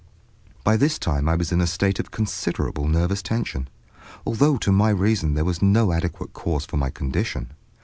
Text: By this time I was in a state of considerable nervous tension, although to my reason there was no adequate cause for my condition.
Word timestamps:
By 0.63 0.77
this 0.77 0.97
time 0.97 1.29
I 1.29 1.35
was 1.35 1.51
in 1.51 1.61
a 1.61 1.67
state 1.67 1.99
of 1.99 2.09
considerable 2.09 2.87
nervous 2.87 3.21
tension, 3.21 3.67
although 4.25 4.57
to 4.57 4.71
my 4.71 4.89
reason 4.89 5.35
there 5.35 5.45
was 5.45 5.61
no 5.61 5.91
adequate 5.91 6.33
cause 6.33 6.65
for 6.65 6.77
my 6.77 6.89
condition. 6.89 7.51